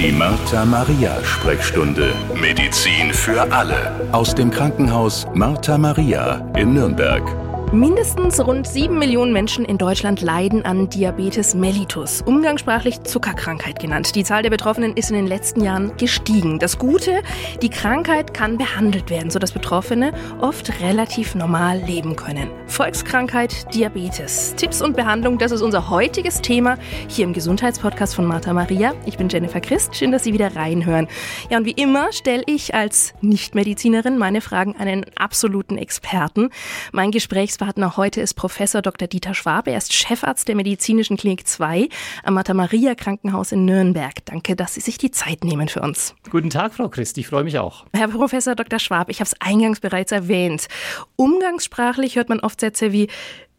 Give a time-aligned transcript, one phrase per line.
[0.00, 2.14] Die Martha Maria Sprechstunde.
[2.34, 3.92] Medizin für alle.
[4.12, 7.49] Aus dem Krankenhaus Martha Maria in Nürnberg.
[7.72, 14.16] Mindestens rund sieben Millionen Menschen in Deutschland leiden an Diabetes mellitus, umgangssprachlich Zuckerkrankheit genannt.
[14.16, 16.58] Die Zahl der Betroffenen ist in den letzten Jahren gestiegen.
[16.58, 17.22] Das Gute,
[17.62, 22.50] die Krankheit kann behandelt werden, sodass Betroffene oft relativ normal leben können.
[22.66, 24.52] Volkskrankheit Diabetes.
[24.56, 26.76] Tipps und Behandlung, das ist unser heutiges Thema
[27.06, 28.94] hier im Gesundheitspodcast von Martha Maria.
[29.06, 31.06] Ich bin Jennifer Christ, schön, dass Sie wieder reinhören.
[31.50, 36.50] Ja, und wie immer stelle ich als Nichtmedizinerin meine Fragen an einen absoluten Experten.
[36.90, 39.06] Mein Gesprächs Gesprächspartner heute ist Professor Dr.
[39.06, 39.72] Dieter Schwabe.
[39.72, 41.90] Er ist Chefarzt der Medizinischen Klinik 2
[42.24, 44.14] am Martha-Maria Krankenhaus in Nürnberg.
[44.24, 46.14] Danke, dass Sie sich die Zeit nehmen für uns.
[46.30, 47.18] Guten Tag, Frau Christ.
[47.18, 47.84] Ich freue mich auch.
[47.92, 48.78] Herr Professor Dr.
[48.78, 50.68] Schwab, ich habe es eingangs bereits erwähnt.
[51.16, 53.08] Umgangssprachlich hört man oft Sätze wie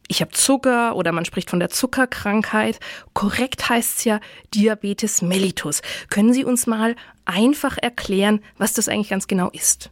[0.08, 2.80] ich habe Zucker oder man spricht von der Zuckerkrankheit.
[3.14, 4.20] Korrekt heißt es ja
[4.56, 5.84] Diabetes mellitus.
[6.10, 6.96] Können Sie uns mal
[7.26, 9.92] einfach erklären, was das eigentlich ganz genau ist?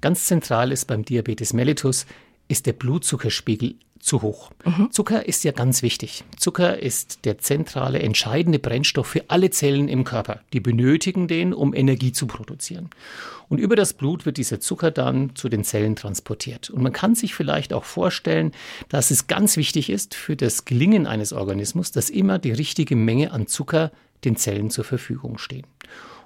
[0.00, 2.06] Ganz zentral ist beim Diabetes mellitus
[2.54, 4.52] ist der Blutzuckerspiegel zu hoch.
[4.64, 4.92] Mhm.
[4.92, 6.22] Zucker ist ja ganz wichtig.
[6.36, 10.40] Zucker ist der zentrale, entscheidende Brennstoff für alle Zellen im Körper.
[10.52, 12.90] Die benötigen den, um Energie zu produzieren.
[13.48, 16.70] Und über das Blut wird dieser Zucker dann zu den Zellen transportiert.
[16.70, 18.52] Und man kann sich vielleicht auch vorstellen,
[18.88, 23.32] dass es ganz wichtig ist für das Gelingen eines Organismus, dass immer die richtige Menge
[23.32, 23.90] an Zucker
[24.24, 25.66] den Zellen zur Verfügung stehen.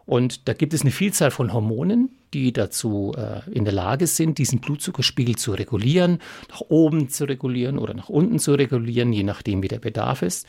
[0.04, 4.38] Und da gibt es eine Vielzahl von Hormonen, die dazu äh, in der Lage sind,
[4.38, 6.18] diesen Blutzuckerspiegel zu regulieren,
[6.50, 10.46] nach oben zu regulieren oder nach unten zu regulieren, je nachdem, wie der Bedarf ist.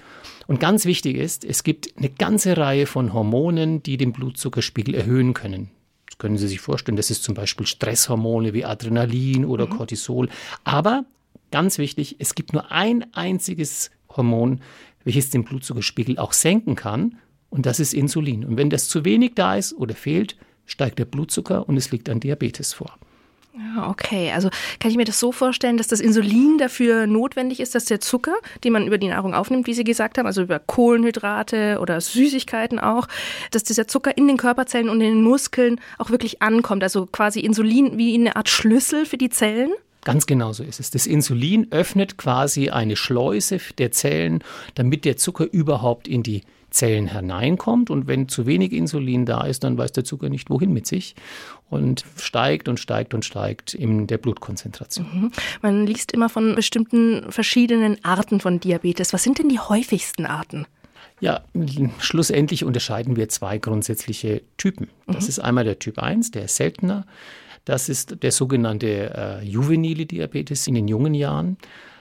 [0.47, 5.33] Und ganz wichtig ist, es gibt eine ganze Reihe von Hormonen, die den Blutzuckerspiegel erhöhen
[5.33, 5.69] können.
[6.07, 9.77] Das können Sie sich vorstellen, das ist zum Beispiel Stresshormone wie Adrenalin oder mhm.
[9.77, 10.29] Cortisol.
[10.63, 11.05] Aber
[11.51, 14.61] ganz wichtig, es gibt nur ein einziges Hormon,
[15.03, 17.15] welches den Blutzuckerspiegel auch senken kann
[17.49, 18.45] und das ist Insulin.
[18.45, 20.37] Und wenn das zu wenig da ist oder fehlt,
[20.69, 22.97] steigt der Blutzucker und es liegt an Diabetes vor.
[23.75, 24.31] Ja, okay.
[24.31, 27.99] Also kann ich mir das so vorstellen, dass das Insulin dafür notwendig ist, dass der
[27.99, 31.99] Zucker, den man über die Nahrung aufnimmt, wie Sie gesagt haben, also über Kohlenhydrate oder
[31.99, 33.07] Süßigkeiten auch,
[33.51, 36.83] dass dieser Zucker in den Körperzellen und in den Muskeln auch wirklich ankommt.
[36.83, 39.71] Also quasi Insulin wie eine Art Schlüssel für die Zellen?
[40.05, 40.91] Ganz genau so ist es.
[40.91, 44.43] Das Insulin öffnet quasi eine Schleuse der Zellen,
[44.75, 47.89] damit der Zucker überhaupt in die Zellen hineinkommt.
[47.89, 51.15] Und wenn zu wenig Insulin da ist, dann weiß der Zucker nicht, wohin mit sich
[51.69, 55.07] und steigt und steigt und steigt in der Blutkonzentration.
[55.13, 55.31] Mhm.
[55.61, 59.13] Man liest immer von bestimmten verschiedenen Arten von Diabetes.
[59.13, 60.65] Was sind denn die häufigsten Arten?
[61.21, 61.41] Ja,
[61.99, 64.89] schlussendlich unterscheiden wir zwei grundsätzliche Typen.
[65.05, 65.29] Das mhm.
[65.29, 67.05] ist einmal der Typ 1, der ist seltener.
[67.65, 71.57] Das ist der sogenannte äh, juvenile Diabetes in den jungen Jahren.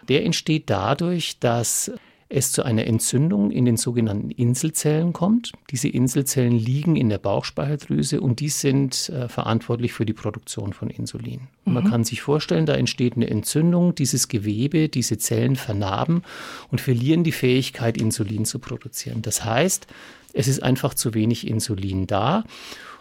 [0.09, 1.93] Der entsteht dadurch, dass
[2.31, 5.53] es zu einer Entzündung in den sogenannten Inselzellen kommt.
[5.71, 10.91] Diese Inselzellen liegen in der Bauchspeicheldrüse und die sind äh, verantwortlich für die Produktion von
[10.91, 11.49] Insulin.
[11.65, 11.72] Mhm.
[11.72, 16.22] Man kann sich vorstellen, da entsteht eine Entzündung, dieses Gewebe, diese Zellen vernarben
[16.71, 19.22] und verlieren die Fähigkeit, Insulin zu produzieren.
[19.22, 19.87] Das heißt,
[20.34, 22.44] es ist einfach zu wenig Insulin da.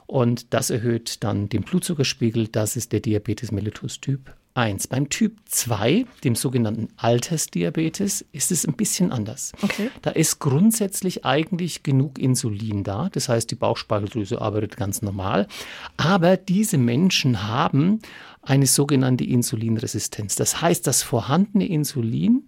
[0.05, 2.47] Und das erhöht dann den Blutzuckerspiegel.
[2.47, 4.87] Das ist der Diabetes mellitus Typ 1.
[4.87, 9.53] Beim Typ 2, dem sogenannten Altersdiabetes, ist es ein bisschen anders.
[9.61, 9.89] Okay.
[10.01, 13.09] Da ist grundsätzlich eigentlich genug Insulin da.
[13.11, 15.47] Das heißt, die Bauchspeicheldrüse arbeitet ganz normal.
[15.95, 17.99] Aber diese Menschen haben
[18.41, 20.35] eine sogenannte Insulinresistenz.
[20.35, 22.47] Das heißt, das vorhandene Insulin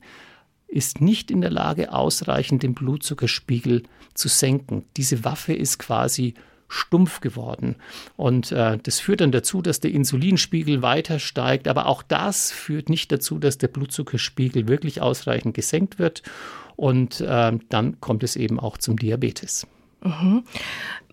[0.68, 3.84] ist nicht in der Lage, ausreichend den Blutzuckerspiegel
[4.14, 4.86] zu senken.
[4.98, 6.36] Diese Waffe ist quasi
[6.70, 7.76] stumpf geworden.
[8.16, 11.68] Und äh, das führt dann dazu, dass der Insulinspiegel weiter steigt.
[11.68, 16.24] Aber auch das führt nicht dazu, dass der Blutzuckerspiegel wirklich ausreichend gesenkt wird.
[16.76, 19.68] Und äh, dann kommt es eben auch zum Diabetes.
[20.02, 20.44] Mhm.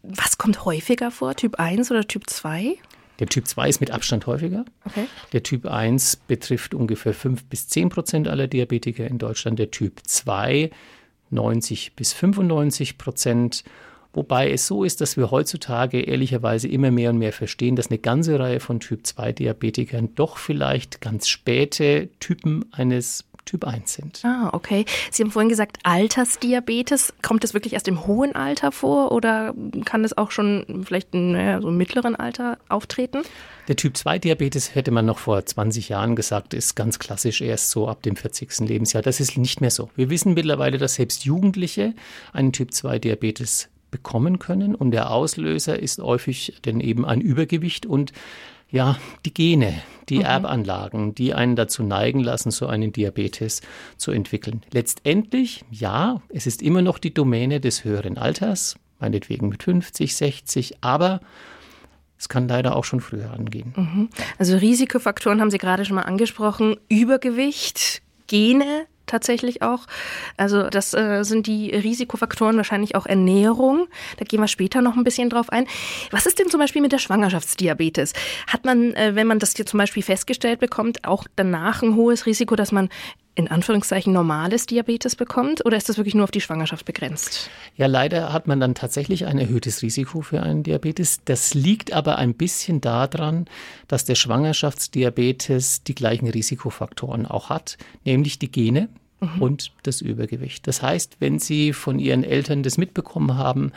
[0.03, 2.77] Was kommt häufiger vor, Typ 1 oder Typ 2?
[3.19, 4.65] Der Typ 2 ist mit Abstand häufiger.
[4.85, 5.07] Okay.
[5.33, 9.59] Der Typ 1 betrifft ungefähr 5 bis 10 Prozent aller Diabetiker in Deutschland.
[9.59, 10.71] Der Typ 2
[11.31, 13.65] 90 bis 95 Prozent.
[14.17, 17.99] Wobei es so ist, dass wir heutzutage ehrlicherweise immer mehr und mehr verstehen, dass eine
[17.99, 24.25] ganze Reihe von Typ-2-Diabetikern doch vielleicht ganz späte Typen eines Typ 1 sind.
[24.25, 24.87] Ah, okay.
[25.11, 27.13] Sie haben vorhin gesagt, Altersdiabetes.
[27.21, 29.55] Kommt das wirklich erst im hohen Alter vor oder
[29.85, 33.21] kann es auch schon vielleicht in naja, so mittleren Alter auftreten?
[33.69, 37.71] Der Typ 2 Diabetes hätte man noch vor 20 Jahren gesagt, ist ganz klassisch erst
[37.71, 38.61] so ab dem 40.
[38.61, 39.03] Lebensjahr.
[39.03, 39.91] Das ist nicht mehr so.
[39.95, 41.95] Wir wissen mittlerweile, dass selbst Jugendliche
[42.33, 44.75] einen Typ 2 Diabetes bekommen können.
[44.75, 48.13] Und der Auslöser ist häufig dann eben ein Übergewicht und
[48.69, 49.73] ja, die Gene,
[50.11, 50.25] die mhm.
[50.25, 53.63] Erbanlagen, die einen dazu neigen lassen, so einen Diabetes
[53.97, 54.63] zu entwickeln.
[54.71, 58.77] Letztendlich, ja, es ist immer noch die Domäne des höheren Alters.
[58.99, 61.21] meinetwegen mit 50, 60, aber
[62.19, 63.73] es kann leider auch schon früher angehen.
[63.77, 64.09] Mhm.
[64.39, 66.77] Also Risikofaktoren haben Sie gerade schon mal angesprochen.
[66.89, 69.87] Übergewicht, Gene, tatsächlich auch.
[70.37, 73.87] Also das äh, sind die Risikofaktoren, wahrscheinlich auch Ernährung.
[74.19, 75.67] Da gehen wir später noch ein bisschen drauf ein.
[76.11, 78.13] Was ist denn zum Beispiel mit der Schwangerschaftsdiabetes?
[78.47, 82.27] Hat man, äh, wenn man das hier zum Beispiel festgestellt bekommt, auch danach ein hohes
[82.27, 82.89] Risiko, dass man
[83.37, 87.51] in Anführungszeichen normales Diabetes bekommt oder ist das wirklich nur auf die Schwangerschaft begrenzt?
[87.77, 91.21] Ja, leider hat man dann tatsächlich ein erhöhtes Risiko für einen Diabetes.
[91.25, 93.45] Das liegt aber ein bisschen daran,
[93.89, 98.89] dass der Schwangerschaftsdiabetes die gleichen Risikofaktoren auch hat, nämlich die Gene
[99.21, 99.43] mhm.
[99.43, 100.67] und das Übergewicht.
[100.67, 103.73] Das heißt, wenn Sie von Ihren Eltern das mitbekommen haben,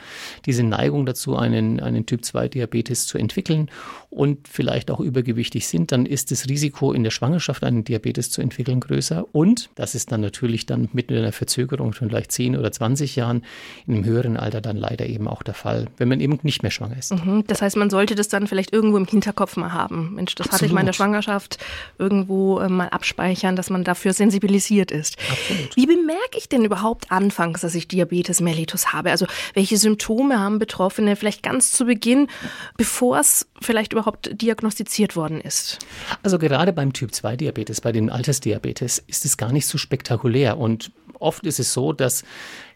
[0.46, 3.70] diese Neigung dazu, einen, einen Typ-2-Diabetes zu entwickeln
[4.10, 8.42] und vielleicht auch übergewichtig sind, dann ist das Risiko in der Schwangerschaft einen Diabetes zu
[8.42, 9.26] entwickeln größer.
[9.32, 13.44] Und das ist dann natürlich dann mit einer Verzögerung von vielleicht 10 oder 20 Jahren
[13.86, 16.70] in einem höheren Alter dann leider eben auch der Fall, wenn man eben nicht mehr
[16.70, 17.12] schwanger ist.
[17.12, 17.44] Mhm.
[17.46, 20.14] Das heißt, man sollte das dann vielleicht irgendwo im Hinterkopf mal haben.
[20.14, 20.52] Mensch, das Absolut.
[20.54, 21.58] hatte ich mal in der Schwangerschaft
[21.98, 25.16] irgendwo äh, mal abspeichern, dass man dafür sensibilisiert ist.
[25.30, 25.39] Absolut.
[25.74, 29.10] Wie bemerke ich denn überhaupt anfangs, dass ich Diabetes mellitus habe?
[29.10, 32.28] Also welche Symptome haben Betroffene vielleicht ganz zu Beginn,
[32.76, 35.78] bevor es vielleicht überhaupt diagnostiziert worden ist?
[36.22, 40.58] Also gerade beim Typ 2 Diabetes, bei dem Altersdiabetes, ist es gar nicht so spektakulär
[40.58, 42.24] und oft ist es so, dass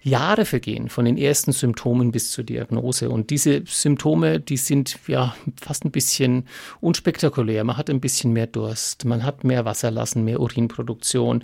[0.03, 3.09] Jahre vergehen von den ersten Symptomen bis zur Diagnose.
[3.09, 6.47] Und diese Symptome, die sind ja fast ein bisschen
[6.81, 7.65] unspektakulär.
[7.65, 11.43] Man hat ein bisschen mehr Durst, man hat mehr Wasserlassen, mehr Urinproduktion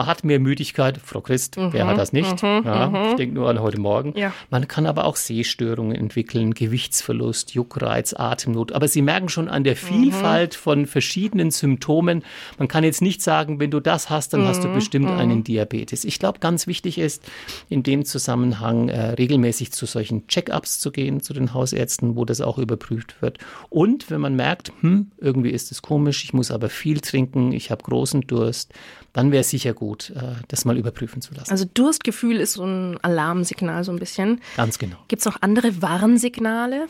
[0.00, 2.42] man hat mehr Müdigkeit, Frau Christ, mhm, wer hat das nicht?
[2.42, 3.10] Mhm, ja, mhm.
[3.10, 4.14] ich denke nur an heute Morgen.
[4.16, 4.32] Ja.
[4.48, 8.72] Man kann aber auch Sehstörungen entwickeln, Gewichtsverlust, Juckreiz, Atemnot.
[8.72, 9.78] Aber Sie merken schon an der mhm.
[9.78, 12.24] Vielfalt von verschiedenen Symptomen,
[12.56, 15.44] man kann jetzt nicht sagen, wenn du das hast, dann hast du mhm, bestimmt einen
[15.44, 16.06] Diabetes.
[16.06, 17.22] Ich glaube, ganz wichtig ist,
[17.68, 22.40] in dem Zusammenhang äh, regelmäßig zu solchen Check-ups zu gehen, zu den Hausärzten, wo das
[22.40, 23.36] auch überprüft wird.
[23.68, 27.70] Und wenn man merkt, hm, irgendwie ist es komisch, ich muss aber viel trinken, ich
[27.70, 28.72] habe großen Durst,
[29.12, 31.50] dann wäre es sicher gut, äh, das mal überprüfen zu lassen.
[31.50, 34.40] Also Durstgefühl ist so ein Alarmsignal so ein bisschen.
[34.56, 34.96] Ganz genau.
[35.08, 36.86] Gibt es noch andere Warnsignale?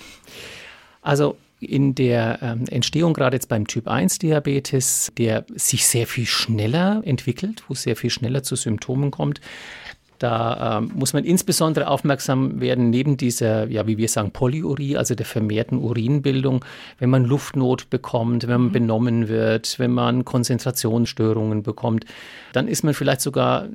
[1.02, 6.26] Also in der ähm, Entstehung gerade jetzt beim Typ 1 Diabetes, der sich sehr viel
[6.26, 9.40] schneller entwickelt, wo es sehr viel schneller zu Symptomen kommt,
[10.20, 15.14] da ähm, muss man insbesondere aufmerksam werden, neben dieser, ja, wie wir sagen, Polyurie, also
[15.14, 16.62] der vermehrten Urinbildung,
[16.98, 18.72] wenn man Luftnot bekommt, wenn man mhm.
[18.72, 22.04] benommen wird, wenn man Konzentrationsstörungen bekommt,
[22.52, 23.68] dann ist man vielleicht sogar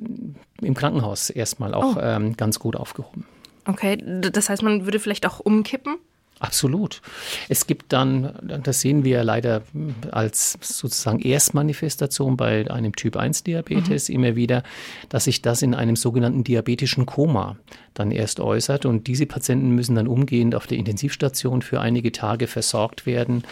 [0.62, 2.00] im Krankenhaus erstmal auch oh.
[2.00, 3.24] ähm, ganz gut aufgehoben.
[3.64, 5.96] Okay, das heißt, man würde vielleicht auch umkippen?
[6.38, 7.00] Absolut.
[7.48, 9.62] Es gibt dann, das sehen wir leider
[10.10, 14.14] als sozusagen Erstmanifestation bei einem Typ 1 Diabetes mhm.
[14.14, 14.62] immer wieder,
[15.08, 17.56] dass sich das in einem sogenannten diabetischen Koma
[17.98, 18.86] dann erst äußert.
[18.86, 23.44] Und diese Patienten müssen dann umgehend auf der Intensivstation für einige Tage versorgt werden,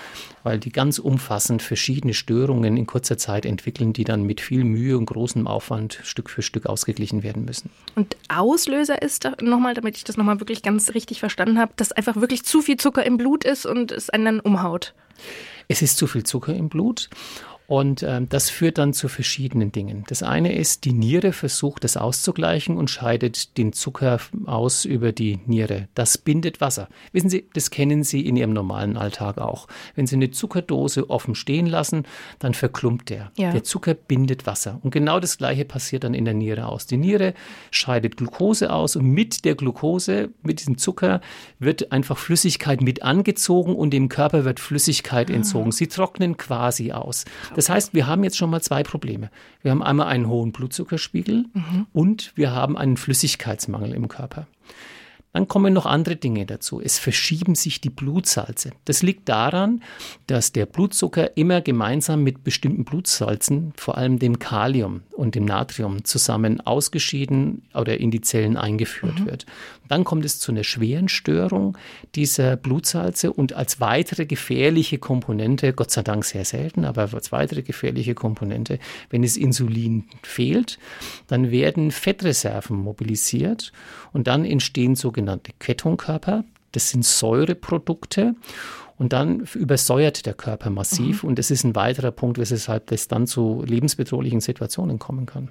[0.43, 4.99] weil die ganz umfassend verschiedene Störungen in kurzer Zeit entwickeln, die dann mit viel Mühe
[4.99, 7.71] und großem Aufwand Stück für Stück ausgeglichen werden müssen.
[7.95, 12.17] Und Auslöser ist nochmal, damit ich das nochmal wirklich ganz richtig verstanden habe, dass einfach
[12.17, 14.95] wirklich zu viel Zucker im Blut ist und es einen dann umhaut.
[15.69, 17.09] Es ist zu viel Zucker im Blut
[17.67, 20.05] und äh, das führt dann zu verschiedenen Dingen.
[20.09, 25.39] Das eine ist, die Niere versucht das auszugleichen und scheidet den Zucker aus über die
[25.47, 25.89] Niere.
[25.95, 26.89] Das bindet Wasser.
[27.13, 29.67] Wissen Sie, das kennen Sie in Ihrem normalen Alltag auch.
[29.95, 32.05] Wenn Sie eine Zuckerdose offen stehen lassen,
[32.39, 33.33] dann verklumpt der.
[33.37, 33.51] Ja.
[33.51, 34.79] Der Zucker bindet Wasser.
[34.83, 36.87] Und genau das Gleiche passiert dann in der Niere aus.
[36.87, 37.33] Die Niere
[37.71, 41.23] scheidet Glucose aus und mit der Glucose, mit diesem Zucker,
[41.59, 45.35] wird einfach Flüssigkeit mit angezogen und dem Körper wird Flüssigkeit ah.
[45.35, 45.73] entzogen.
[45.73, 47.25] Sie trocknen quasi aus.
[47.55, 49.31] Das heißt, wir haben jetzt schon mal zwei Probleme.
[49.63, 51.87] Wir haben einmal einen hohen Blutzuckerspiegel mhm.
[51.93, 54.47] und wir haben einen Flüssigkeitsmangel im Körper.
[55.35, 56.81] Dann kommen noch andere Dinge dazu.
[56.81, 58.71] Es verschieben sich die Blutsalze.
[58.85, 59.83] Das liegt daran,
[60.29, 66.05] dass der Blutzucker immer gemeinsam mit bestimmten Blutsalzen, vor allem dem Kalium und dem Natrium,
[66.05, 69.27] zusammen ausgeschieden oder in die Zellen eingeführt mhm.
[69.27, 69.47] wird.
[69.89, 71.77] Dann kommt es zu einer schweren Störung
[72.15, 77.63] dieser Blutsalze und als weitere gefährliche Komponente, Gott sei Dank sehr selten, aber als weitere
[77.63, 78.79] gefährliche Komponente,
[79.11, 80.79] wenn es Insulin fehlt,
[81.27, 83.73] dann werden Fettreserven mobilisiert
[84.13, 85.24] und dann entstehen sogenannte
[85.59, 86.45] Ketonkörper.
[86.73, 88.35] Das sind Säureprodukte.
[88.97, 91.23] Und dann übersäuert der Körper massiv.
[91.23, 91.31] Mhm.
[91.31, 95.49] Und das ist ein weiterer Punkt, weshalb das dann zu lebensbedrohlichen Situationen kommen kann.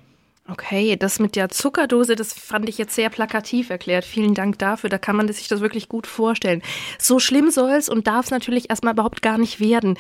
[0.49, 4.03] Okay, das mit der Zuckerdose, das fand ich jetzt sehr plakativ erklärt.
[4.03, 4.89] Vielen Dank dafür.
[4.89, 6.61] Da kann man sich das wirklich gut vorstellen.
[6.99, 9.97] So schlimm soll es und darf es natürlich erstmal überhaupt gar nicht werden.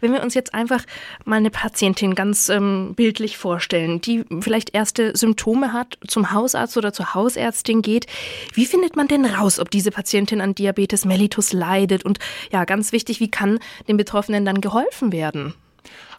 [0.00, 0.84] Wenn wir uns jetzt einfach
[1.24, 6.92] mal eine Patientin ganz ähm, bildlich vorstellen, die vielleicht erste Symptome hat, zum Hausarzt oder
[6.92, 8.06] zur Hausärztin geht,
[8.52, 12.04] wie findet man denn raus, ob diese Patientin an Diabetes mellitus leidet?
[12.04, 12.18] Und
[12.50, 15.54] ja, ganz wichtig, wie kann den Betroffenen dann geholfen werden?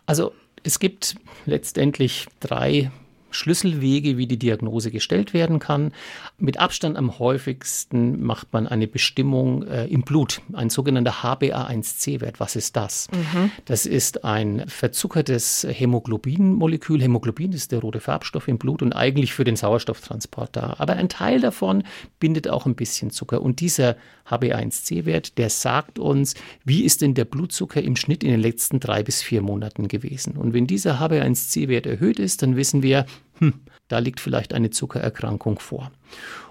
[0.05, 0.31] Also
[0.63, 1.15] es gibt
[1.45, 2.89] letztendlich drei
[3.35, 5.91] Schlüsselwege, wie die Diagnose gestellt werden kann.
[6.37, 12.39] Mit Abstand am häufigsten macht man eine Bestimmung äh, im Blut, ein sogenannter HbA1c-Wert.
[12.39, 13.07] Was ist das?
[13.11, 13.51] Mhm.
[13.65, 17.01] Das ist ein verzuckertes Hämoglobin-Molekül.
[17.01, 20.75] Hämoglobin ist der rote Farbstoff im Blut und eigentlich für den Sauerstofftransport da.
[20.77, 21.83] Aber ein Teil davon
[22.19, 23.41] bindet auch ein bisschen Zucker.
[23.41, 23.95] Und dieser
[24.29, 29.03] HbA1c-Wert, der sagt uns, wie ist denn der Blutzucker im Schnitt in den letzten drei
[29.03, 30.37] bis vier Monaten gewesen.
[30.37, 33.05] Und wenn dieser HbA1c-Wert erhöht ist, dann wissen wir,
[33.39, 35.91] hm, da liegt vielleicht eine Zuckererkrankung vor.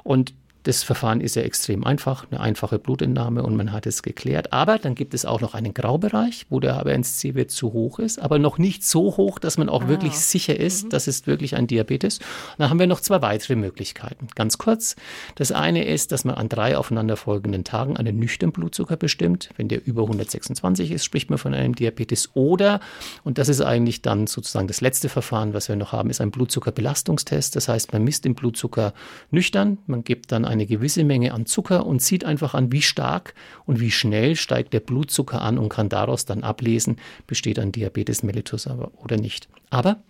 [0.03, 4.53] Und das Verfahren ist ja extrem einfach, eine einfache Blutentnahme und man hat es geklärt.
[4.53, 8.39] Aber dann gibt es auch noch einen Graubereich, wo der HbA1c-Wert zu hoch ist, aber
[8.39, 9.89] noch nicht so hoch, dass man auch ah.
[9.89, 10.89] wirklich sicher ist, mhm.
[10.91, 12.19] das ist wirklich ein Diabetes.
[12.19, 12.25] Und
[12.59, 14.29] dann haben wir noch zwei weitere Möglichkeiten.
[14.35, 14.97] Ganz kurz.
[15.35, 19.51] Das eine ist, dass man an drei aufeinanderfolgenden Tagen einen nüchternen Blutzucker bestimmt.
[19.57, 22.31] Wenn der über 126 ist, spricht man von einem Diabetes.
[22.35, 22.81] Oder,
[23.23, 26.31] und das ist eigentlich dann sozusagen das letzte Verfahren, was wir noch haben, ist ein
[26.31, 27.55] Blutzuckerbelastungstest.
[27.55, 28.95] Das heißt, man misst den Blutzucker
[29.31, 33.35] nüchtern, man gibt dann eine gewisse Menge an Zucker und sieht einfach an, wie stark
[33.67, 36.97] und wie schnell steigt der Blutzucker an und kann daraus dann ablesen,
[37.27, 39.49] besteht ein Diabetes mellitus oder nicht.
[39.71, 40.03] Aber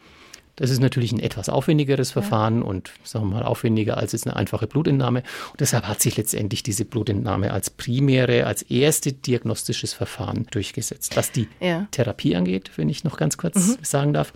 [0.57, 2.65] das ist natürlich ein etwas aufwendigeres Verfahren ja.
[2.65, 5.23] und sagen wir mal aufwendiger als jetzt eine einfache Blutentnahme.
[5.51, 11.17] Und deshalb hat sich letztendlich diese Blutentnahme als primäre, als erste diagnostisches Verfahren durchgesetzt.
[11.17, 11.89] Was die ja.
[11.91, 13.77] Therapie angeht, wenn ich noch ganz kurz mhm.
[13.83, 14.33] sagen darf.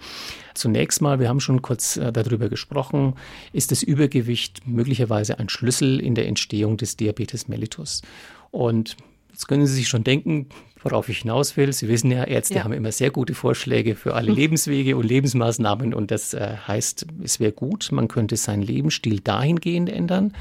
[0.54, 3.14] Zunächst mal, wir haben schon kurz äh, darüber gesprochen,
[3.52, 8.02] ist das Übergewicht möglicherweise ein Schlüssel in der Entstehung des Diabetes mellitus.
[8.50, 8.96] Und
[9.38, 10.46] Jetzt können Sie sich schon denken,
[10.82, 11.72] worauf ich hinaus will.
[11.72, 12.64] Sie wissen ja, Ärzte ja.
[12.64, 15.94] haben immer sehr gute Vorschläge für alle Lebenswege und Lebensmaßnahmen.
[15.94, 20.34] Und das äh, heißt, es wäre gut, man könnte seinen Lebensstil dahingehend ändern,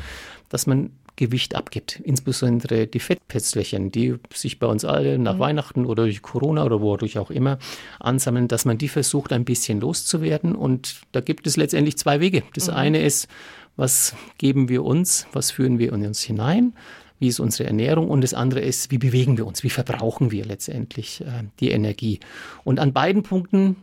[0.50, 2.00] dass man Gewicht abgibt.
[2.04, 5.39] Insbesondere die Fettplätzchen, die sich bei uns alle nach mhm.
[5.39, 7.60] Weihnachten oder durch Corona oder wodurch auch immer
[8.00, 10.56] ansammeln, dass man die versucht, ein bisschen loszuwerden.
[10.56, 12.42] Und da gibt es letztendlich zwei Wege.
[12.56, 12.74] Das mhm.
[12.74, 13.27] eine ist,
[13.75, 16.74] was geben wir uns, was führen wir in uns hinein?
[17.19, 20.45] Wie ist unsere Ernährung und das andere ist, wie bewegen wir uns, wie verbrauchen wir
[20.45, 22.19] letztendlich äh, die Energie.
[22.63, 23.75] Und an beiden Punkten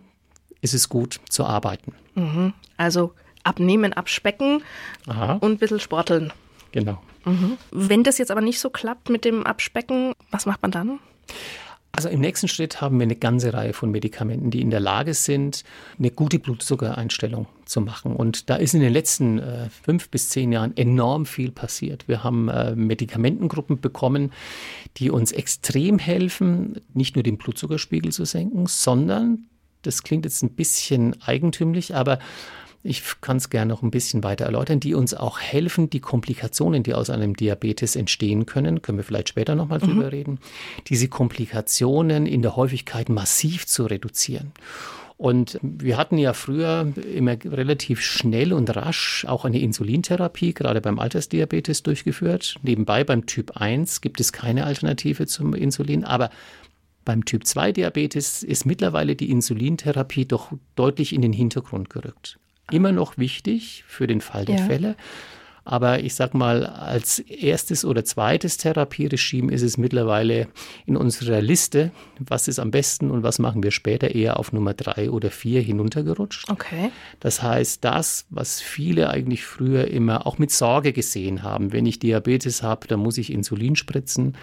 [0.60, 1.94] ist es gut zu arbeiten.
[2.14, 2.54] Mhm.
[2.76, 3.12] Also
[3.42, 4.62] abnehmen, abspecken
[5.06, 5.34] Aha.
[5.34, 6.32] und ein bisschen sporteln.
[6.72, 7.00] Genau.
[7.24, 7.58] Mhm.
[7.70, 10.98] Wenn das jetzt aber nicht so klappt mit dem Abspecken, was macht man dann?
[11.96, 15.14] Also im nächsten Schritt haben wir eine ganze Reihe von Medikamenten, die in der Lage
[15.14, 15.62] sind,
[15.96, 18.16] eine gute Blutzuckereinstellung zu machen.
[18.16, 22.08] Und da ist in den letzten äh, fünf bis zehn Jahren enorm viel passiert.
[22.08, 24.32] Wir haben äh, Medikamentengruppen bekommen,
[24.96, 29.46] die uns extrem helfen, nicht nur den Blutzuckerspiegel zu senken, sondern,
[29.82, 32.18] das klingt jetzt ein bisschen eigentümlich, aber
[32.84, 36.82] ich kann es gerne noch ein bisschen weiter erläutern, die uns auch helfen, die Komplikationen,
[36.82, 39.86] die aus einem Diabetes entstehen können, können wir vielleicht später nochmal mhm.
[39.86, 40.38] drüber reden,
[40.86, 44.52] diese Komplikationen in der Häufigkeit massiv zu reduzieren.
[45.16, 50.98] Und wir hatten ja früher immer relativ schnell und rasch auch eine Insulintherapie, gerade beim
[50.98, 52.56] Altersdiabetes durchgeführt.
[52.62, 56.28] Nebenbei beim Typ 1 gibt es keine Alternative zum Insulin, aber
[57.06, 62.38] beim Typ 2 Diabetes ist mittlerweile die Insulintherapie doch deutlich in den Hintergrund gerückt
[62.70, 64.64] immer noch wichtig für den Fall der ja.
[64.64, 64.96] Fälle.
[65.66, 70.48] Aber ich sag mal, als erstes oder zweites Therapieregime ist es mittlerweile
[70.84, 74.74] in unserer Liste, was ist am besten und was machen wir später, eher auf Nummer
[74.74, 76.50] drei oder vier hinuntergerutscht.
[76.50, 76.90] Okay.
[77.20, 81.98] Das heißt, das, was viele eigentlich früher immer auch mit Sorge gesehen haben, wenn ich
[81.98, 84.36] Diabetes habe, dann muss ich Insulin spritzen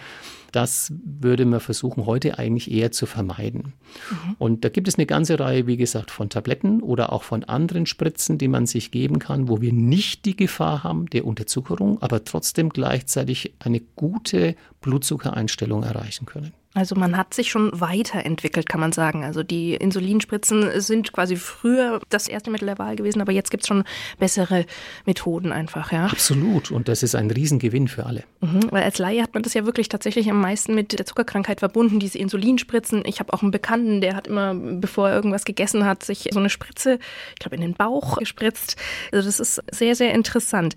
[0.52, 3.72] das würde man versuchen, heute eigentlich eher zu vermeiden.
[4.10, 4.36] Mhm.
[4.38, 7.86] Und da gibt es eine ganze Reihe, wie gesagt, von Tabletten oder auch von anderen
[7.86, 12.24] Spritzen, die man sich geben kann, wo wir nicht die Gefahr haben der Unterzuckerung, aber
[12.24, 16.52] trotzdem gleichzeitig eine gute Blutzuckereinstellung erreichen können.
[16.74, 19.24] Also man hat sich schon weiterentwickelt, kann man sagen.
[19.24, 23.64] Also die Insulinspritzen sind quasi früher das erste Mittel der Wahl gewesen, aber jetzt gibt
[23.64, 23.84] es schon
[24.18, 24.64] bessere
[25.04, 26.06] Methoden einfach, ja.
[26.06, 26.70] Absolut.
[26.70, 28.24] Und das ist ein Riesengewinn für alle.
[28.40, 31.60] Mhm, weil als Laie hat man das ja wirklich tatsächlich am meisten mit der Zuckerkrankheit
[31.60, 33.02] verbunden, diese Insulinspritzen.
[33.04, 36.38] Ich habe auch einen Bekannten, der hat immer, bevor er irgendwas gegessen hat, sich so
[36.38, 36.98] eine Spritze,
[37.34, 38.76] ich glaube, in den Bauch gespritzt.
[39.12, 40.74] Also das ist sehr, sehr interessant.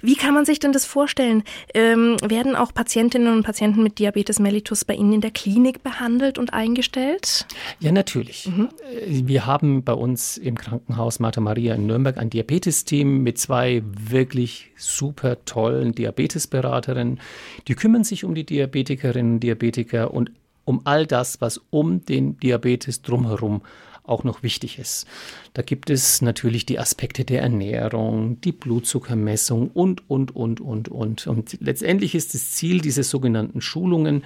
[0.00, 1.44] Wie kann man sich denn das vorstellen?
[1.72, 6.38] Ähm, werden auch Patientinnen und Patienten mit Diabetes mellitus bei Ihnen in der Klinik behandelt
[6.38, 7.46] und eingestellt?
[7.78, 8.48] Ja, natürlich.
[8.48, 8.70] Mhm.
[9.06, 14.70] Wir haben bei uns im Krankenhaus Martha Maria in Nürnberg ein Diabetesteam mit zwei wirklich
[14.78, 17.20] super tollen Diabetesberaterinnen.
[17.68, 20.32] Die kümmern sich um die Diabetikerinnen und Diabetiker und
[20.64, 23.60] um all das, was um den Diabetes drumherum
[24.04, 25.06] auch noch wichtig ist.
[25.52, 31.26] Da gibt es natürlich die Aspekte der Ernährung, die Blutzuckermessung und, und, und, und, und.
[31.26, 34.24] Und letztendlich ist das Ziel dieser sogenannten Schulungen,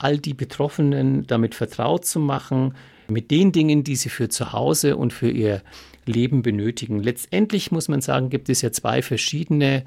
[0.00, 2.74] all die Betroffenen damit vertraut zu machen,
[3.08, 5.62] mit den Dingen, die sie für zu Hause und für ihr
[6.06, 7.02] Leben benötigen.
[7.02, 9.84] Letztendlich muss man sagen, gibt es ja zwei verschiedene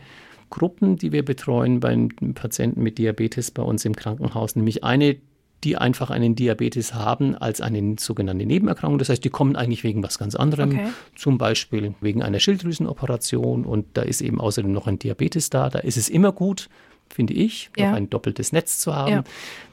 [0.49, 4.55] Gruppen, die wir betreuen bei Patienten mit Diabetes bei uns im Krankenhaus.
[4.55, 5.17] Nämlich eine,
[5.63, 8.99] die einfach einen Diabetes haben als eine sogenannte Nebenerkrankung.
[8.99, 10.87] Das heißt, die kommen eigentlich wegen was ganz anderem, okay.
[11.15, 15.69] zum Beispiel wegen einer Schilddrüsenoperation und da ist eben außerdem noch ein Diabetes da.
[15.69, 16.69] Da ist es immer gut,
[17.13, 17.89] finde ich, ja.
[17.89, 19.11] noch ein doppeltes Netz zu haben.
[19.11, 19.23] Ja.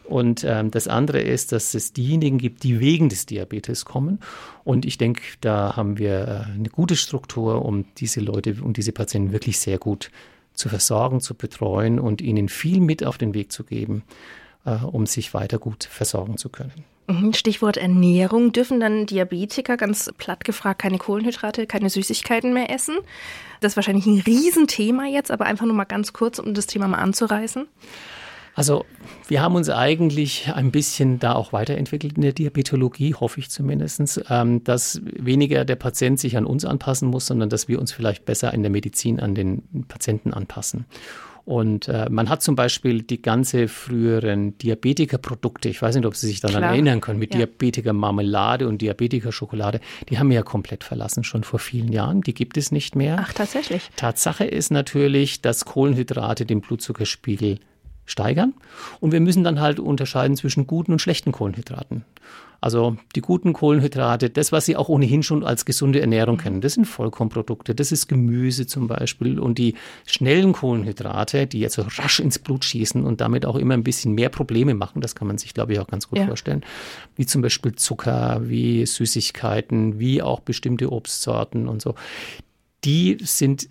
[0.05, 4.19] Und ähm, das andere ist, dass es diejenigen gibt, die wegen des Diabetes kommen.
[4.65, 8.91] Und ich denke, da haben wir äh, eine gute Struktur, um diese Leute, um diese
[8.91, 10.11] Patienten wirklich sehr gut
[10.53, 14.03] zu versorgen, zu betreuen und ihnen viel mit auf den Weg zu geben,
[14.65, 16.85] äh, um sich weiter gut versorgen zu können.
[17.07, 18.53] Mhm, Stichwort Ernährung.
[18.53, 22.97] Dürfen dann Diabetiker, ganz platt gefragt, keine Kohlenhydrate, keine Süßigkeiten mehr essen?
[23.61, 26.89] Das ist wahrscheinlich ein Riesenthema jetzt, aber einfach nur mal ganz kurz, um das Thema
[26.89, 27.67] mal anzureißen.
[28.55, 28.85] Also
[29.29, 34.23] wir haben uns eigentlich ein bisschen da auch weiterentwickelt in der Diabetologie, hoffe ich zumindest,
[34.29, 38.25] ähm, dass weniger der Patient sich an uns anpassen muss, sondern dass wir uns vielleicht
[38.25, 40.85] besser in der Medizin an den Patienten anpassen.
[41.45, 46.27] Und äh, man hat zum Beispiel die ganze früheren Diabetikerprodukte, ich weiß nicht, ob Sie
[46.27, 46.73] sich daran Klar.
[46.73, 47.41] erinnern können, mit ja.
[47.41, 52.21] Diabetiker-Marmelade und Diabetiker-Schokolade, die haben wir ja komplett verlassen, schon vor vielen Jahren.
[52.21, 53.19] Die gibt es nicht mehr.
[53.21, 53.91] Ach, tatsächlich.
[53.97, 57.59] Tatsache ist natürlich, dass Kohlenhydrate den Blutzuckerspiegel
[58.05, 58.55] steigern.
[59.01, 62.05] Und wir müssen dann halt unterscheiden zwischen guten und schlechten Kohlenhydraten.
[62.61, 66.75] Also die guten Kohlenhydrate, das, was Sie auch ohnehin schon als gesunde Ernährung kennen, das
[66.75, 69.39] sind Vollkornprodukte, das ist Gemüse zum Beispiel.
[69.39, 69.75] Und die
[70.07, 74.15] schnellen Kohlenhydrate, die jetzt so rasch ins Blut schießen und damit auch immer ein bisschen
[74.15, 76.27] mehr Probleme machen, das kann man sich, glaube ich, auch ganz gut ja.
[76.27, 76.63] vorstellen,
[77.17, 81.95] wie zum Beispiel Zucker, wie Süßigkeiten, wie auch bestimmte Obstsorten und so,
[82.85, 83.69] die sind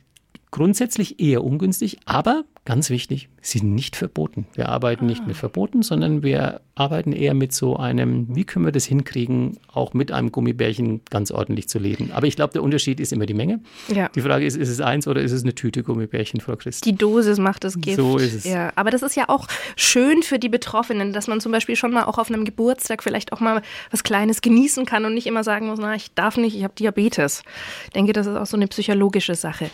[0.52, 4.46] grundsätzlich eher ungünstig, aber ganz wichtig, sie sind nicht verboten.
[4.54, 5.08] Wir arbeiten ah.
[5.08, 9.58] nicht mit Verboten, sondern wir arbeiten eher mit so einem, wie können wir das hinkriegen,
[9.74, 12.12] auch mit einem Gummibärchen ganz ordentlich zu leben.
[12.14, 13.60] Aber ich glaube, der Unterschied ist immer die Menge.
[13.88, 14.10] Ja.
[14.10, 16.86] Die Frage ist, ist es eins oder ist es eine Tüte Gummibärchen, Frau Christ?
[16.86, 17.98] Die Dosis macht das Gift.
[17.98, 18.44] So ist es.
[18.44, 21.92] Ja, aber das ist ja auch schön für die Betroffenen, dass man zum Beispiel schon
[21.92, 25.44] mal auch auf einem Geburtstag vielleicht auch mal was Kleines genießen kann und nicht immer
[25.44, 27.42] sagen muss, na, ich darf nicht, ich habe Diabetes.
[27.86, 29.72] Ich denke, das ist auch so eine psychologische Sache.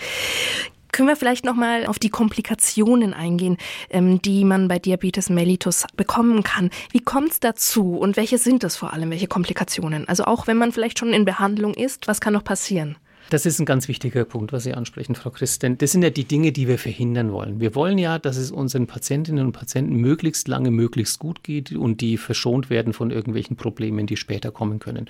[0.96, 3.58] Können wir vielleicht noch mal auf die Komplikationen eingehen,
[3.90, 6.70] ähm, die man bei Diabetes mellitus bekommen kann?
[6.90, 10.08] Wie kommt es dazu und welche sind das vor allem, welche Komplikationen?
[10.08, 12.96] Also auch wenn man vielleicht schon in Behandlung ist, was kann noch passieren?
[13.30, 15.64] Das ist ein ganz wichtiger Punkt, was Sie ansprechen, Frau Christ.
[15.64, 17.60] Denn das sind ja die Dinge, die wir verhindern wollen.
[17.60, 22.00] Wir wollen ja, dass es unseren Patientinnen und Patienten möglichst lange, möglichst gut geht und
[22.00, 25.10] die verschont werden von irgendwelchen Problemen, die später kommen können.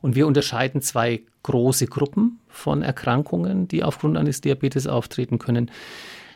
[0.00, 5.70] Und wir unterscheiden zwei große Gruppen von Erkrankungen, die aufgrund eines Diabetes auftreten können.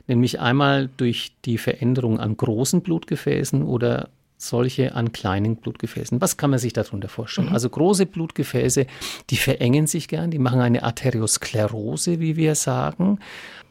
[0.06, 6.20] Nämlich einmal durch die Veränderung an großen Blutgefäßen oder solche an kleinen Blutgefäßen.
[6.20, 7.48] Was kann man sich darunter vorstellen?
[7.48, 7.54] Mhm.
[7.54, 8.86] Also große Blutgefäße,
[9.30, 13.18] die verengen sich gern, die machen eine Arteriosklerose, wie wir sagen.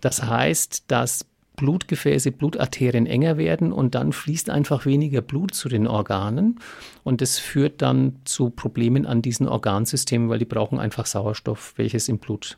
[0.02, 1.26] Das heißt, dass
[1.60, 6.60] Blutgefäße, Blutarterien enger werden und dann fließt einfach weniger Blut zu den Organen
[7.04, 12.08] und das führt dann zu Problemen an diesen Organsystemen, weil die brauchen einfach Sauerstoff, welches
[12.08, 12.58] im Blut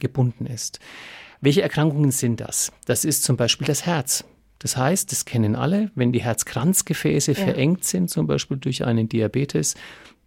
[0.00, 0.80] gebunden ist.
[1.40, 2.72] Welche Erkrankungen sind das?
[2.84, 4.24] Das ist zum Beispiel das Herz.
[4.58, 7.38] Das heißt, das kennen alle, wenn die Herzkranzgefäße ja.
[7.38, 9.76] verengt sind, zum Beispiel durch einen Diabetes,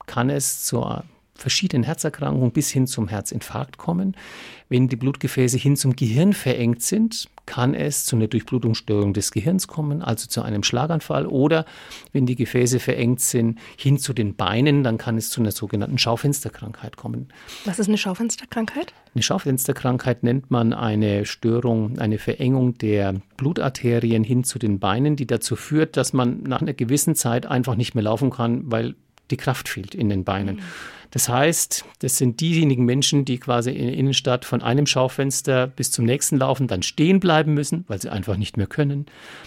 [0.08, 1.04] kann es zur
[1.36, 4.16] verschiedenen Herzerkrankungen bis hin zum Herzinfarkt kommen.
[4.70, 9.68] Wenn die Blutgefäße hin zum Gehirn verengt sind, kann es zu einer Durchblutungsstörung des Gehirns
[9.68, 11.28] kommen, also zu einem Schlaganfall.
[11.28, 11.66] Oder
[12.12, 15.98] wenn die Gefäße verengt sind, hin zu den Beinen, dann kann es zu einer sogenannten
[15.98, 17.28] Schaufensterkrankheit kommen.
[17.66, 18.94] Was ist eine Schaufensterkrankheit?
[19.14, 25.28] Eine Schaufensterkrankheit nennt man eine Störung, eine Verengung der Blutarterien hin zu den Beinen, die
[25.28, 28.96] dazu führt, dass man nach einer gewissen Zeit einfach nicht mehr laufen kann, weil
[29.32, 30.58] die Kraft fehlt in den Beinen.
[30.58, 30.62] Mhm.
[31.12, 35.90] Das heißt, das sind diejenigen Menschen, die quasi in der Innenstadt von einem Schaufenster bis
[35.90, 39.06] zum nächsten laufen, dann stehen bleiben müssen, weil sie einfach nicht mehr können.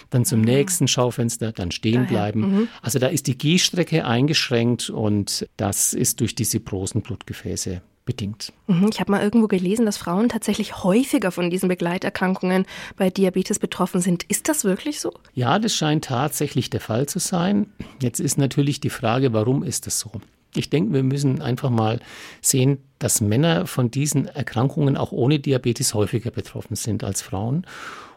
[0.09, 0.45] Dann zum mhm.
[0.45, 2.07] nächsten Schaufenster, dann stehen Daher.
[2.07, 2.41] bleiben.
[2.41, 2.67] Mhm.
[2.81, 8.53] Also da ist die Gehstrecke eingeschränkt und das ist durch diese großen Blutgefäße bedingt.
[8.65, 12.65] Mhm, ich habe mal irgendwo gelesen, dass Frauen tatsächlich häufiger von diesen Begleiterkrankungen
[12.97, 14.23] bei Diabetes betroffen sind.
[14.23, 15.13] Ist das wirklich so?
[15.35, 17.67] Ja, das scheint tatsächlich der Fall zu sein.
[18.01, 20.09] Jetzt ist natürlich die Frage, warum ist das so?
[20.55, 21.99] Ich denke, wir müssen einfach mal
[22.41, 27.67] sehen, dass Männer von diesen Erkrankungen auch ohne Diabetes häufiger betroffen sind als Frauen.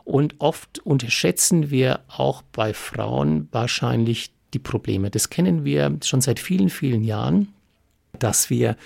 [0.05, 5.11] Und oft unterschätzen wir auch bei Frauen wahrscheinlich die Probleme.
[5.11, 7.49] Das kennen wir schon seit vielen, vielen Jahren,
[8.19, 8.79] dass wir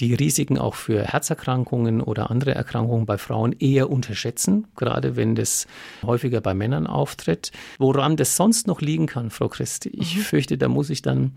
[0.00, 5.66] die Risiken auch für Herzerkrankungen oder andere Erkrankungen bei Frauen eher unterschätzen, gerade wenn das
[6.02, 7.52] häufiger bei Männern auftritt.
[7.78, 10.20] Woran das sonst noch liegen kann, Frau Christi, ich mhm.
[10.20, 11.32] fürchte, da muss ich dann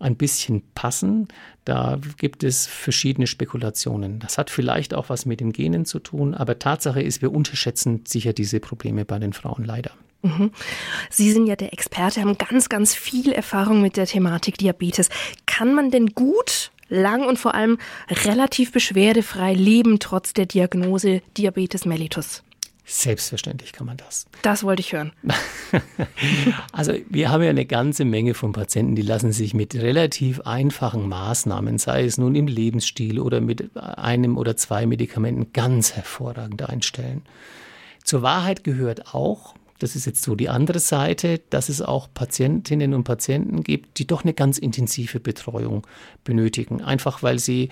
[0.00, 1.28] ein bisschen passen.
[1.64, 4.20] Da gibt es verschiedene Spekulationen.
[4.20, 8.04] Das hat vielleicht auch was mit den Genen zu tun, aber Tatsache ist, wir unterschätzen
[8.06, 9.90] sicher diese Probleme bei den Frauen leider.
[10.22, 10.50] Mhm.
[11.10, 15.10] Sie sind ja der Experte, haben ganz, ganz viel Erfahrung mit der Thematik Diabetes.
[15.46, 17.78] Kann man denn gut lang und vor allem
[18.10, 22.42] relativ beschwerdefrei leben, trotz der Diagnose Diabetes mellitus?
[22.90, 24.26] Selbstverständlich kann man das.
[24.40, 25.12] Das wollte ich hören.
[26.72, 31.06] also wir haben ja eine ganze Menge von Patienten, die lassen sich mit relativ einfachen
[31.06, 37.22] Maßnahmen, sei es nun im Lebensstil oder mit einem oder zwei Medikamenten, ganz hervorragend einstellen.
[38.04, 42.94] Zur Wahrheit gehört auch, das ist jetzt so die andere Seite, dass es auch Patientinnen
[42.94, 45.86] und Patienten gibt, die doch eine ganz intensive Betreuung
[46.24, 46.82] benötigen.
[46.82, 47.68] Einfach weil sie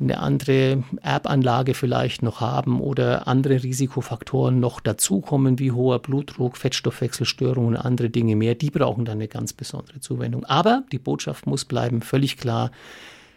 [0.00, 7.76] eine andere Erbanlage vielleicht noch haben oder andere Risikofaktoren noch dazukommen, wie hoher Blutdruck, Fettstoffwechselstörungen
[7.76, 8.54] und andere Dinge mehr.
[8.54, 10.44] Die brauchen dann eine ganz besondere Zuwendung.
[10.44, 12.70] Aber die Botschaft muss bleiben, völlig klar,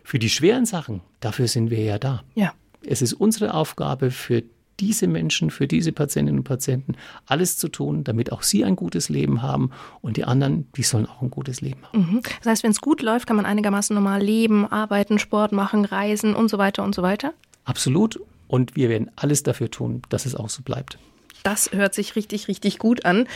[0.03, 2.23] für die schweren Sachen, dafür sind wir ja da.
[2.35, 2.53] Ja.
[2.83, 4.43] Es ist unsere Aufgabe, für
[4.81, 6.95] diese Menschen, für diese Patientinnen und Patienten
[7.27, 9.69] alles zu tun, damit auch sie ein gutes Leben haben
[10.01, 11.99] und die anderen, die sollen auch ein gutes Leben haben.
[11.99, 12.21] Mhm.
[12.39, 16.35] Das heißt, wenn es gut läuft, kann man einigermaßen normal leben, arbeiten, Sport machen, reisen
[16.35, 17.33] und so weiter und so weiter?
[17.63, 18.19] Absolut.
[18.47, 20.97] Und wir werden alles dafür tun, dass es auch so bleibt.
[21.43, 23.27] Das hört sich richtig, richtig gut an.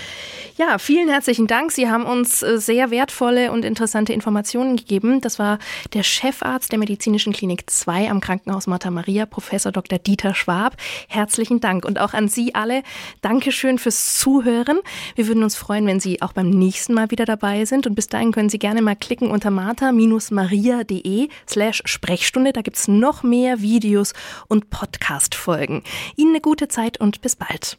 [0.58, 1.72] Ja, vielen herzlichen Dank.
[1.72, 5.22] Sie haben uns äh, sehr wertvolle und interessante Informationen gegeben.
[5.22, 5.58] Das war
[5.94, 9.98] der Chefarzt der Medizinischen Klinik 2 am Krankenhaus Martha Maria, Professor Dr.
[9.98, 10.78] Dieter Schwab.
[11.08, 11.84] Herzlichen Dank.
[11.84, 12.84] Und auch an Sie alle.
[13.22, 14.80] Dankeschön fürs Zuhören.
[15.16, 17.88] Wir würden uns freuen, wenn Sie auch beim nächsten Mal wieder dabei sind.
[17.88, 22.54] Und bis dahin können Sie gerne mal klicken unter martha-maria.de slash Sprechstunde.
[22.54, 24.14] Da gibt es noch mehr Videos
[24.48, 25.84] und Podcast-Folgen.
[26.16, 27.78] Ihnen eine gute Zeit und bis bald.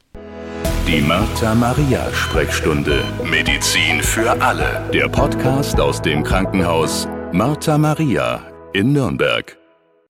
[0.87, 3.03] Die Martha Maria Sprechstunde.
[3.25, 4.89] Medizin für alle.
[4.93, 8.41] Der Podcast aus dem Krankenhaus Martha Maria
[8.73, 9.57] in Nürnberg.